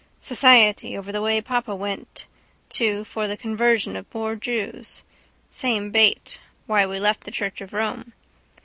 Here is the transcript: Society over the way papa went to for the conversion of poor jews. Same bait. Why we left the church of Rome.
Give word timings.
Society 0.21 0.97
over 0.97 1.11
the 1.11 1.21
way 1.21 1.39
papa 1.41 1.75
went 1.75 2.25
to 2.69 3.03
for 3.03 3.27
the 3.27 3.37
conversion 3.37 3.95
of 3.95 4.09
poor 4.09 4.35
jews. 4.35 5.03
Same 5.51 5.91
bait. 5.91 6.39
Why 6.65 6.87
we 6.87 6.99
left 6.99 7.23
the 7.25 7.29
church 7.29 7.61
of 7.61 7.71
Rome. 7.71 8.13